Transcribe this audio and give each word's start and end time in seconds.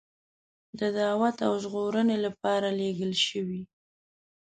د 0.79 0.81
دعوت 0.97 1.37
او 1.47 1.53
ژغورنې 1.63 2.17
لپاره 2.25 2.67
لېږل 2.79 3.13
شوی. 3.27 3.61